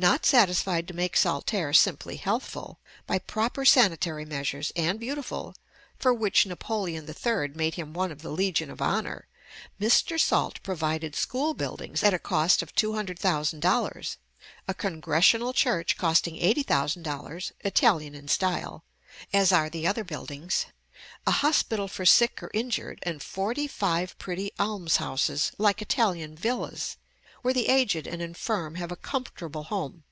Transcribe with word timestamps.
Not 0.00 0.24
satisfied 0.24 0.86
to 0.86 0.94
make 0.94 1.16
Saltaire 1.16 1.72
simply 1.72 2.14
healthful, 2.18 2.78
by 3.04 3.18
proper 3.18 3.64
sanitary 3.64 4.24
measures, 4.24 4.70
and 4.76 5.00
beautiful, 5.00 5.56
for 5.98 6.14
which 6.14 6.46
Napoleon 6.46 7.04
III. 7.08 7.48
made 7.56 7.74
him 7.74 7.92
one 7.92 8.12
of 8.12 8.22
the 8.22 8.30
Legion 8.30 8.70
of 8.70 8.80
Honor, 8.80 9.26
Mr. 9.80 10.16
Salt 10.20 10.62
provided 10.62 11.16
school 11.16 11.52
buildings 11.52 12.04
at 12.04 12.14
a 12.14 12.20
cost 12.20 12.62
of 12.62 12.76
$200,000, 12.76 14.16
a 14.68 14.74
Congregational 14.74 15.52
church, 15.52 15.96
costing 15.98 16.36
$80,000, 16.36 17.50
Italian 17.64 18.14
in 18.14 18.28
style, 18.28 18.84
as 19.32 19.50
are 19.50 19.68
the 19.68 19.84
other 19.84 20.04
buildings, 20.04 20.66
a 21.26 21.32
hospital 21.32 21.88
for 21.88 22.06
sick 22.06 22.40
or 22.40 22.52
injured, 22.54 23.00
and 23.02 23.20
forty 23.20 23.66
five 23.66 24.16
pretty 24.16 24.52
almshouses, 24.60 25.50
like 25.58 25.82
Italian 25.82 26.36
villas, 26.36 26.98
where 27.40 27.54
the 27.54 27.68
aged 27.68 28.04
and 28.08 28.20
infirm 28.20 28.74
have 28.74 28.90
a 28.90 28.96
comfortable 28.96 29.62
home. 29.64 30.02